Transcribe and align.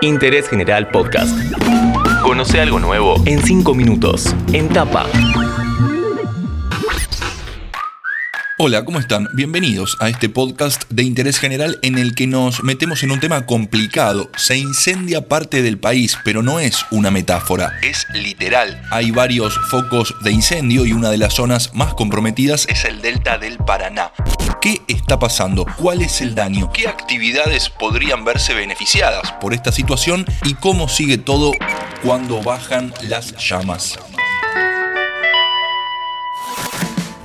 Interés 0.00 0.48
General 0.48 0.88
Podcast. 0.88 1.36
Conoce 2.22 2.60
algo 2.60 2.78
nuevo 2.78 3.16
en 3.26 3.42
5 3.42 3.74
minutos. 3.74 4.34
En 4.52 4.68
tapa. 4.68 5.06
Hola, 8.60 8.84
¿cómo 8.84 8.98
están? 8.98 9.28
Bienvenidos 9.34 9.96
a 10.00 10.08
este 10.08 10.28
podcast 10.28 10.82
de 10.90 11.04
interés 11.04 11.38
general 11.38 11.78
en 11.82 11.96
el 11.96 12.16
que 12.16 12.26
nos 12.26 12.64
metemos 12.64 13.04
en 13.04 13.12
un 13.12 13.20
tema 13.20 13.46
complicado. 13.46 14.32
Se 14.36 14.56
incendia 14.56 15.28
parte 15.28 15.62
del 15.62 15.78
país, 15.78 16.18
pero 16.24 16.42
no 16.42 16.58
es 16.58 16.84
una 16.90 17.12
metáfora, 17.12 17.78
es 17.84 18.04
literal. 18.12 18.82
Hay 18.90 19.12
varios 19.12 19.56
focos 19.70 20.12
de 20.24 20.32
incendio 20.32 20.84
y 20.84 20.92
una 20.92 21.10
de 21.10 21.18
las 21.18 21.34
zonas 21.34 21.72
más 21.72 21.94
comprometidas 21.94 22.66
es 22.68 22.84
el 22.84 23.00
delta 23.00 23.38
del 23.38 23.58
Paraná. 23.58 24.10
¿Qué 24.60 24.82
está 24.88 25.20
pasando? 25.20 25.64
¿Cuál 25.76 26.02
es 26.02 26.20
el 26.20 26.34
daño? 26.34 26.72
¿Qué 26.72 26.88
actividades 26.88 27.70
podrían 27.70 28.24
verse 28.24 28.54
beneficiadas 28.54 29.30
por 29.40 29.54
esta 29.54 29.70
situación? 29.70 30.26
¿Y 30.44 30.54
cómo 30.54 30.88
sigue 30.88 31.16
todo 31.16 31.52
cuando 32.02 32.42
bajan 32.42 32.92
las 33.02 33.36
llamas? 33.36 33.96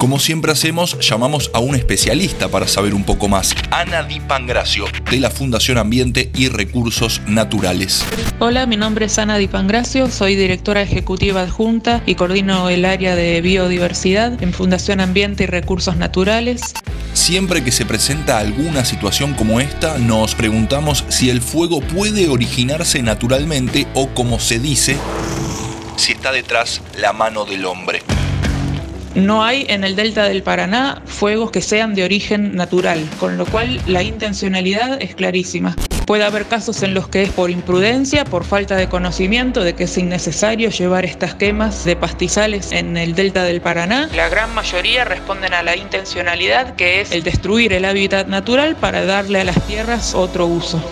Como 0.00 0.18
siempre 0.18 0.50
hacemos, 0.50 0.98
llamamos 1.06 1.50
a 1.52 1.58
un 1.58 1.74
especialista 1.74 2.48
para 2.48 2.66
saber 2.66 2.94
un 2.94 3.04
poco 3.04 3.28
más, 3.28 3.54
Ana 3.70 4.02
Di 4.02 4.18
Pangracio, 4.18 4.86
de 5.10 5.20
la 5.20 5.28
Fundación 5.28 5.76
Ambiente 5.76 6.30
y 6.34 6.48
Recursos 6.48 7.20
Naturales. 7.26 8.02
Hola, 8.38 8.64
mi 8.64 8.78
nombre 8.78 9.04
es 9.04 9.18
Ana 9.18 9.36
Di 9.36 9.46
Pangracio, 9.46 10.10
soy 10.10 10.36
directora 10.36 10.80
ejecutiva 10.80 11.42
adjunta 11.42 12.02
y 12.06 12.14
coordino 12.14 12.70
el 12.70 12.86
área 12.86 13.14
de 13.14 13.42
biodiversidad 13.42 14.42
en 14.42 14.54
Fundación 14.54 15.00
Ambiente 15.00 15.44
y 15.44 15.48
Recursos 15.48 15.98
Naturales. 15.98 16.72
Siempre 17.12 17.62
que 17.62 17.70
se 17.70 17.84
presenta 17.84 18.38
alguna 18.38 18.86
situación 18.86 19.34
como 19.34 19.60
esta, 19.60 19.98
nos 19.98 20.34
preguntamos 20.34 21.04
si 21.08 21.28
el 21.28 21.42
fuego 21.42 21.82
puede 21.82 22.30
originarse 22.30 23.02
naturalmente 23.02 23.86
o, 23.92 24.08
como 24.14 24.40
se 24.40 24.60
dice, 24.60 24.96
si 25.96 26.12
está 26.12 26.32
detrás 26.32 26.80
la 26.96 27.12
mano 27.12 27.44
del 27.44 27.66
hombre. 27.66 28.00
No 29.14 29.42
hay 29.44 29.66
en 29.68 29.82
el 29.82 29.96
delta 29.96 30.24
del 30.24 30.42
Paraná 30.42 31.02
fuegos 31.04 31.50
que 31.50 31.60
sean 31.60 31.94
de 31.94 32.04
origen 32.04 32.54
natural, 32.54 33.04
con 33.18 33.36
lo 33.36 33.44
cual 33.44 33.80
la 33.86 34.02
intencionalidad 34.02 35.02
es 35.02 35.16
clarísima. 35.16 35.74
Puede 36.06 36.24
haber 36.24 36.46
casos 36.46 36.82
en 36.82 36.94
los 36.94 37.08
que 37.08 37.22
es 37.22 37.30
por 37.30 37.50
imprudencia, 37.50 38.24
por 38.24 38.44
falta 38.44 38.76
de 38.76 38.88
conocimiento 38.88 39.62
de 39.62 39.74
que 39.74 39.84
es 39.84 39.96
innecesario 39.96 40.70
llevar 40.70 41.04
estas 41.04 41.34
quemas 41.34 41.84
de 41.84 41.96
pastizales 41.96 42.72
en 42.72 42.96
el 42.96 43.14
delta 43.14 43.44
del 43.44 43.60
Paraná. 43.60 44.08
La 44.14 44.28
gran 44.28 44.52
mayoría 44.54 45.04
responden 45.04 45.54
a 45.54 45.62
la 45.62 45.76
intencionalidad 45.76 46.74
que 46.74 47.00
es 47.00 47.12
el 47.12 47.22
destruir 47.22 47.72
el 47.72 47.84
hábitat 47.84 48.26
natural 48.26 48.76
para 48.76 49.04
darle 49.04 49.40
a 49.40 49.44
las 49.44 49.64
tierras 49.66 50.14
otro 50.14 50.46
uso. 50.46 50.82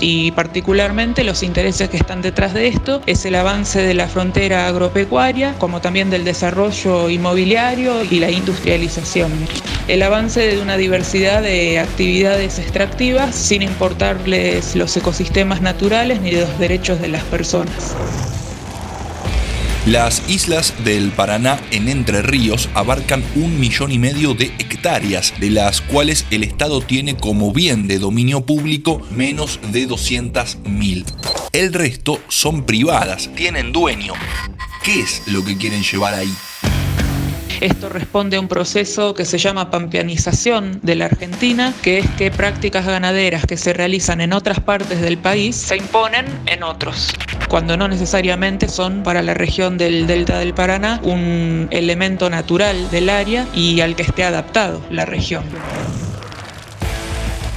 Y 0.00 0.30
particularmente 0.32 1.24
los 1.24 1.42
intereses 1.42 1.88
que 1.88 1.96
están 1.96 2.20
detrás 2.22 2.52
de 2.52 2.68
esto 2.68 3.02
es 3.06 3.24
el 3.24 3.34
avance 3.34 3.80
de 3.80 3.94
la 3.94 4.08
frontera 4.08 4.66
agropecuaria, 4.66 5.54
como 5.58 5.80
también 5.80 6.10
del 6.10 6.24
desarrollo 6.24 7.08
inmobiliario 7.08 8.02
y 8.04 8.18
la 8.20 8.30
industrialización. 8.30 9.32
El 9.88 10.02
avance 10.02 10.40
de 10.40 10.60
una 10.60 10.76
diversidad 10.76 11.42
de 11.42 11.78
actividades 11.78 12.58
extractivas 12.58 13.36
sin 13.36 13.62
importarle 13.62 14.60
los 14.74 14.96
ecosistemas 14.96 15.62
naturales 15.62 16.20
ni 16.20 16.32
los 16.32 16.58
derechos 16.58 17.00
de 17.00 17.08
las 17.08 17.22
personas. 17.24 17.94
Las 19.86 20.28
islas 20.28 20.74
del 20.82 21.12
Paraná 21.12 21.60
en 21.70 21.88
Entre 21.88 22.20
Ríos 22.20 22.68
abarcan 22.74 23.22
un 23.36 23.60
millón 23.60 23.92
y 23.92 24.00
medio 24.00 24.34
de 24.34 24.46
hectáreas, 24.58 25.32
de 25.38 25.50
las 25.50 25.80
cuales 25.80 26.26
el 26.32 26.42
Estado 26.42 26.80
tiene 26.80 27.16
como 27.16 27.52
bien 27.52 27.86
de 27.86 28.00
dominio 28.00 28.44
público 28.44 29.00
menos 29.12 29.60
de 29.70 29.86
200.000. 29.86 31.04
El 31.52 31.72
resto 31.72 32.20
son 32.26 32.66
privadas, 32.66 33.30
tienen 33.36 33.70
dueño. 33.70 34.14
¿Qué 34.82 34.98
es 35.02 35.22
lo 35.26 35.44
que 35.44 35.56
quieren 35.56 35.84
llevar 35.84 36.14
ahí? 36.14 36.32
Esto 37.60 37.88
responde 37.88 38.36
a 38.36 38.40
un 38.40 38.48
proceso 38.48 39.14
que 39.14 39.24
se 39.24 39.38
llama 39.38 39.70
pampeanización 39.70 40.80
de 40.82 40.94
la 40.94 41.06
Argentina, 41.06 41.72
que 41.82 41.98
es 41.98 42.10
que 42.10 42.30
prácticas 42.30 42.84
ganaderas 42.86 43.46
que 43.46 43.56
se 43.56 43.72
realizan 43.72 44.20
en 44.20 44.32
otras 44.32 44.60
partes 44.60 45.00
del 45.00 45.16
país 45.16 45.56
se 45.56 45.76
imponen 45.76 46.26
en 46.46 46.62
otros, 46.62 47.14
cuando 47.48 47.76
no 47.76 47.88
necesariamente 47.88 48.68
son 48.68 49.02
para 49.02 49.22
la 49.22 49.34
región 49.34 49.78
del 49.78 50.06
Delta 50.06 50.38
del 50.38 50.52
Paraná 50.52 51.00
un 51.02 51.68
elemento 51.70 52.28
natural 52.28 52.90
del 52.90 53.08
área 53.08 53.46
y 53.54 53.80
al 53.80 53.96
que 53.96 54.02
esté 54.02 54.24
adaptado 54.24 54.82
la 54.90 55.06
región. 55.06 55.44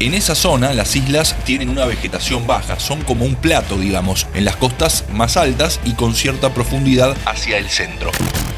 En 0.00 0.14
esa 0.14 0.34
zona 0.34 0.72
las 0.72 0.96
islas 0.96 1.36
tienen 1.44 1.68
una 1.68 1.84
vegetación 1.84 2.46
baja, 2.46 2.80
son 2.80 3.02
como 3.02 3.26
un 3.26 3.34
plato, 3.34 3.76
digamos, 3.76 4.26
en 4.32 4.46
las 4.46 4.56
costas 4.56 5.04
más 5.12 5.36
altas 5.36 5.78
y 5.84 5.92
con 5.92 6.14
cierta 6.14 6.54
profundidad 6.54 7.14
hacia 7.26 7.58
el 7.58 7.68
centro. 7.68 8.10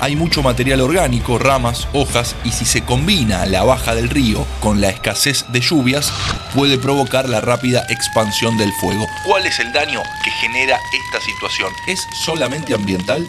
Hay 0.00 0.16
mucho 0.16 0.42
material 0.42 0.80
orgánico, 0.80 1.38
ramas, 1.38 1.86
hojas, 1.92 2.34
y 2.44 2.50
si 2.50 2.64
se 2.64 2.82
combina 2.82 3.46
la 3.46 3.62
baja 3.62 3.94
del 3.94 4.10
río 4.10 4.44
con 4.58 4.80
la 4.80 4.88
escasez 4.88 5.44
de 5.52 5.60
lluvias, 5.60 6.12
puede 6.56 6.76
provocar 6.76 7.28
la 7.28 7.40
rápida 7.40 7.86
expansión 7.88 8.58
del 8.58 8.72
fuego. 8.72 9.06
¿Cuál 9.24 9.46
es 9.46 9.60
el 9.60 9.72
daño 9.72 10.02
que 10.24 10.32
genera 10.32 10.76
esta 10.92 11.24
situación? 11.24 11.72
¿Es 11.86 12.00
solamente 12.24 12.74
ambiental? 12.74 13.24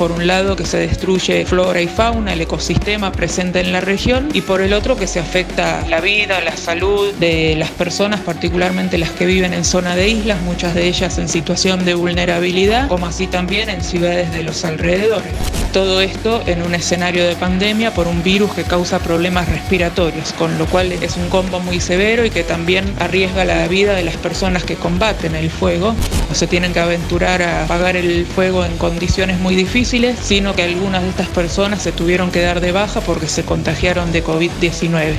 Por 0.00 0.12
un 0.12 0.26
lado 0.26 0.56
que 0.56 0.64
se 0.64 0.78
destruye 0.78 1.44
flora 1.44 1.78
y 1.82 1.86
fauna, 1.86 2.32
el 2.32 2.40
ecosistema 2.40 3.12
presente 3.12 3.60
en 3.60 3.70
la 3.70 3.82
región, 3.82 4.30
y 4.32 4.40
por 4.40 4.62
el 4.62 4.72
otro 4.72 4.96
que 4.96 5.06
se 5.06 5.20
afecta 5.20 5.84
la 5.90 6.00
vida, 6.00 6.40
la 6.40 6.56
salud 6.56 7.12
de 7.20 7.54
las 7.58 7.68
personas, 7.68 8.20
particularmente 8.20 8.96
las 8.96 9.10
que 9.10 9.26
viven 9.26 9.52
en 9.52 9.62
zona 9.62 9.94
de 9.96 10.08
islas, 10.08 10.40
muchas 10.40 10.74
de 10.74 10.86
ellas 10.86 11.18
en 11.18 11.28
situación 11.28 11.84
de 11.84 11.92
vulnerabilidad, 11.92 12.88
como 12.88 13.06
así 13.06 13.26
también 13.26 13.68
en 13.68 13.84
ciudades 13.84 14.32
de 14.32 14.42
los 14.42 14.64
alrededores. 14.64 15.34
Todo 15.74 16.00
esto 16.00 16.42
en 16.46 16.62
un 16.62 16.74
escenario 16.74 17.26
de 17.26 17.36
pandemia 17.36 17.92
por 17.92 18.08
un 18.08 18.22
virus 18.22 18.54
que 18.54 18.64
causa 18.64 19.00
problemas 19.00 19.50
respiratorios, 19.50 20.32
con 20.32 20.56
lo 20.56 20.64
cual 20.64 20.92
es 20.92 21.18
un 21.18 21.28
combo 21.28 21.60
muy 21.60 21.78
severo 21.78 22.24
y 22.24 22.30
que 22.30 22.42
también 22.42 22.90
arriesga 23.00 23.44
la 23.44 23.68
vida 23.68 23.92
de 23.92 24.04
las 24.04 24.16
personas 24.16 24.64
que 24.64 24.76
combaten 24.76 25.34
el 25.34 25.50
fuego. 25.50 25.94
Se 26.32 26.46
tienen 26.46 26.72
que 26.72 26.80
aventurar 26.80 27.42
a 27.42 27.64
apagar 27.64 27.96
el 27.96 28.26
fuego 28.26 28.64
en 28.64 28.76
condiciones 28.78 29.38
muy 29.40 29.54
difíciles 29.56 30.16
sino 30.22 30.54
que 30.54 30.62
algunas 30.62 31.02
de 31.02 31.08
estas 31.08 31.28
personas 31.28 31.82
se 31.82 31.92
tuvieron 31.92 32.30
que 32.30 32.40
dar 32.40 32.60
de 32.60 32.72
baja 32.72 33.00
porque 33.00 33.28
se 33.28 33.44
contagiaron 33.44 34.12
de 34.12 34.24
COVID-19. 34.24 35.14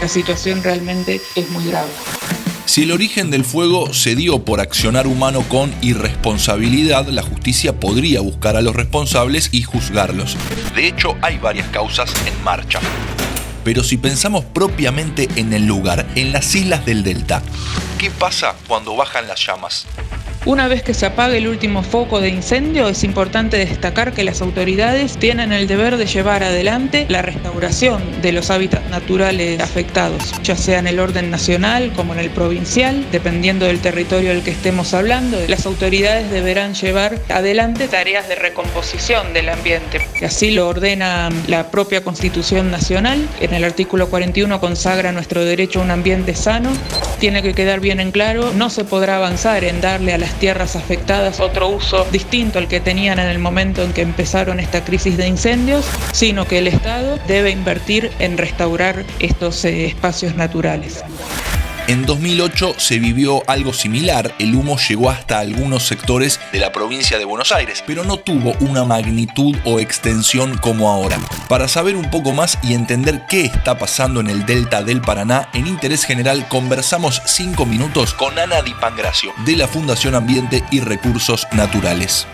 La 0.00 0.08
situación 0.08 0.62
realmente 0.62 1.20
es 1.36 1.50
muy 1.50 1.66
grave. 1.66 1.88
Si 2.64 2.84
el 2.84 2.92
origen 2.92 3.30
del 3.30 3.44
fuego 3.44 3.92
se 3.92 4.14
dio 4.14 4.44
por 4.44 4.60
accionar 4.60 5.06
humano 5.06 5.42
con 5.48 5.74
irresponsabilidad, 5.82 7.08
la 7.08 7.22
justicia 7.22 7.78
podría 7.78 8.20
buscar 8.20 8.56
a 8.56 8.62
los 8.62 8.76
responsables 8.76 9.48
y 9.52 9.62
juzgarlos. 9.62 10.36
De 10.74 10.86
hecho, 10.86 11.16
hay 11.20 11.38
varias 11.38 11.68
causas 11.68 12.12
en 12.26 12.44
marcha. 12.44 12.80
Pero 13.64 13.82
si 13.82 13.96
pensamos 13.96 14.44
propiamente 14.44 15.28
en 15.36 15.52
el 15.52 15.66
lugar, 15.66 16.06
en 16.14 16.32
las 16.32 16.54
islas 16.54 16.86
del 16.86 17.02
delta, 17.02 17.42
¿qué 17.98 18.10
pasa 18.10 18.54
cuando 18.68 18.96
bajan 18.96 19.26
las 19.26 19.44
llamas? 19.44 19.86
Una 20.46 20.68
vez 20.68 20.82
que 20.82 20.94
se 20.94 21.04
apague 21.04 21.36
el 21.36 21.48
último 21.48 21.82
foco 21.82 22.18
de 22.18 22.30
incendio, 22.30 22.88
es 22.88 23.04
importante 23.04 23.58
destacar 23.58 24.14
que 24.14 24.24
las 24.24 24.40
autoridades 24.40 25.18
tienen 25.18 25.52
el 25.52 25.66
deber 25.66 25.98
de 25.98 26.06
llevar 26.06 26.42
adelante 26.42 27.04
la 27.10 27.20
restauración 27.20 28.22
de 28.22 28.32
los 28.32 28.50
hábitats 28.50 28.88
naturales 28.88 29.60
afectados, 29.60 30.32
ya 30.42 30.56
sea 30.56 30.78
en 30.78 30.86
el 30.86 30.98
orden 30.98 31.30
nacional 31.30 31.92
como 31.94 32.14
en 32.14 32.20
el 32.20 32.30
provincial, 32.30 33.04
dependiendo 33.12 33.66
del 33.66 33.80
territorio 33.80 34.30
del 34.30 34.42
que 34.42 34.50
estemos 34.50 34.94
hablando. 34.94 35.38
Las 35.46 35.66
autoridades 35.66 36.30
deberán 36.30 36.72
llevar 36.72 37.18
adelante 37.28 37.86
tareas 37.86 38.26
de 38.26 38.34
recomposición 38.36 39.34
del 39.34 39.50
ambiente. 39.50 40.00
Así 40.24 40.52
lo 40.52 40.68
ordena 40.68 41.28
la 41.48 41.70
propia 41.70 42.02
Constitución 42.02 42.70
Nacional. 42.70 43.28
En 43.40 43.52
el 43.52 43.62
artículo 43.62 44.08
41 44.08 44.58
consagra 44.58 45.12
nuestro 45.12 45.44
derecho 45.44 45.80
a 45.80 45.84
un 45.84 45.90
ambiente 45.90 46.34
sano. 46.34 46.70
Tiene 47.20 47.42
que 47.42 47.52
quedar 47.52 47.80
bien 47.80 48.00
en 48.00 48.12
claro, 48.12 48.50
no 48.54 48.70
se 48.70 48.82
podrá 48.84 49.16
avanzar 49.16 49.62
en 49.64 49.82
darle 49.82 50.14
a 50.14 50.18
las 50.18 50.32
tierras 50.38 50.74
afectadas 50.74 51.38
otro 51.38 51.68
uso 51.68 52.06
distinto 52.10 52.58
al 52.58 52.66
que 52.66 52.80
tenían 52.80 53.18
en 53.18 53.26
el 53.26 53.38
momento 53.38 53.82
en 53.82 53.92
que 53.92 54.00
empezaron 54.00 54.58
esta 54.58 54.84
crisis 54.84 55.18
de 55.18 55.28
incendios, 55.28 55.84
sino 56.12 56.46
que 56.46 56.56
el 56.56 56.66
Estado 56.66 57.18
debe 57.28 57.50
invertir 57.50 58.10
en 58.20 58.38
restaurar 58.38 59.04
estos 59.18 59.62
eh, 59.66 59.84
espacios 59.84 60.34
naturales. 60.34 61.04
En 61.90 62.06
2008 62.06 62.76
se 62.78 62.98
vivió 63.00 63.42
algo 63.48 63.72
similar, 63.72 64.32
el 64.38 64.54
humo 64.54 64.78
llegó 64.78 65.10
hasta 65.10 65.40
algunos 65.40 65.88
sectores 65.88 66.38
de 66.52 66.60
la 66.60 66.70
provincia 66.70 67.18
de 67.18 67.24
Buenos 67.24 67.50
Aires, 67.50 67.82
pero 67.84 68.04
no 68.04 68.16
tuvo 68.16 68.52
una 68.60 68.84
magnitud 68.84 69.56
o 69.64 69.80
extensión 69.80 70.56
como 70.58 70.88
ahora. 70.88 71.18
Para 71.48 71.66
saber 71.66 71.96
un 71.96 72.08
poco 72.08 72.30
más 72.30 72.60
y 72.62 72.74
entender 72.74 73.22
qué 73.28 73.46
está 73.46 73.76
pasando 73.76 74.20
en 74.20 74.28
el 74.28 74.46
delta 74.46 74.84
del 74.84 75.00
Paraná, 75.00 75.48
en 75.52 75.66
Interés 75.66 76.04
General 76.04 76.46
conversamos 76.46 77.22
5 77.24 77.66
minutos 77.66 78.14
con 78.14 78.38
Ana 78.38 78.62
Di 78.62 78.74
Pangracio, 78.74 79.32
de 79.44 79.56
la 79.56 79.66
Fundación 79.66 80.14
Ambiente 80.14 80.62
y 80.70 80.78
Recursos 80.78 81.48
Naturales. 81.50 82.28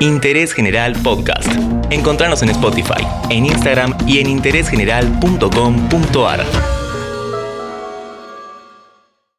Interés 0.00 0.52
General 0.52 0.92
Podcast. 1.02 1.48
Encontrarnos 1.88 2.42
en 2.42 2.50
Spotify, 2.50 3.06
en 3.30 3.46
Instagram 3.46 3.96
y 4.06 4.18
en 4.18 4.26
interésgeneral.com.ar. 4.26 6.79